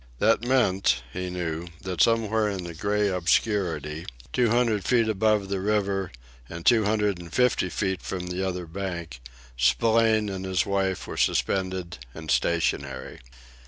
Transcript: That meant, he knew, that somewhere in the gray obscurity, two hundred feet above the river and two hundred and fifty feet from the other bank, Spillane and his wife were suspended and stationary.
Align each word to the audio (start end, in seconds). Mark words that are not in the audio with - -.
That 0.17 0.43
meant, 0.43 1.03
he 1.13 1.29
knew, 1.29 1.67
that 1.83 2.01
somewhere 2.01 2.49
in 2.49 2.63
the 2.63 2.73
gray 2.73 3.07
obscurity, 3.07 4.07
two 4.33 4.49
hundred 4.49 4.83
feet 4.83 5.07
above 5.07 5.47
the 5.47 5.59
river 5.59 6.11
and 6.49 6.65
two 6.65 6.85
hundred 6.85 7.19
and 7.19 7.31
fifty 7.31 7.69
feet 7.69 8.01
from 8.01 8.25
the 8.25 8.43
other 8.43 8.65
bank, 8.65 9.21
Spillane 9.57 10.27
and 10.27 10.43
his 10.43 10.65
wife 10.65 11.05
were 11.05 11.17
suspended 11.17 11.99
and 12.15 12.31
stationary. 12.31 13.19